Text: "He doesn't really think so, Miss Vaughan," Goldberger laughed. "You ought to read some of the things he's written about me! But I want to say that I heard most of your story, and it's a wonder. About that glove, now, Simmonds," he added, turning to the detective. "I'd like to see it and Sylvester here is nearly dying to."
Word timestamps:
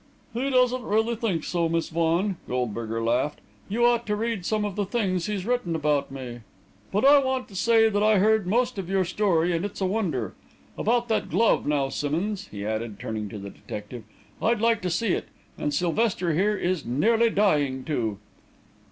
"He 0.33 0.49
doesn't 0.49 0.81
really 0.81 1.15
think 1.15 1.43
so, 1.43 1.69
Miss 1.69 1.89
Vaughan," 1.89 2.37
Goldberger 2.47 3.03
laughed. 3.03 3.39
"You 3.69 3.85
ought 3.85 4.07
to 4.07 4.15
read 4.15 4.47
some 4.47 4.65
of 4.65 4.75
the 4.75 4.83
things 4.83 5.27
he's 5.27 5.45
written 5.45 5.75
about 5.75 6.09
me! 6.09 6.39
But 6.91 7.05
I 7.05 7.19
want 7.19 7.47
to 7.49 7.55
say 7.55 7.87
that 7.87 8.01
I 8.01 8.17
heard 8.17 8.47
most 8.47 8.79
of 8.79 8.89
your 8.89 9.05
story, 9.05 9.55
and 9.55 9.63
it's 9.63 9.79
a 9.79 9.85
wonder. 9.85 10.33
About 10.75 11.07
that 11.09 11.29
glove, 11.29 11.67
now, 11.67 11.89
Simmonds," 11.89 12.47
he 12.47 12.65
added, 12.65 12.99
turning 12.99 13.29
to 13.29 13.37
the 13.37 13.51
detective. 13.51 14.03
"I'd 14.41 14.59
like 14.59 14.81
to 14.81 14.89
see 14.89 15.09
it 15.13 15.27
and 15.55 15.71
Sylvester 15.71 16.33
here 16.33 16.57
is 16.57 16.83
nearly 16.83 17.29
dying 17.29 17.83
to." 17.83 18.17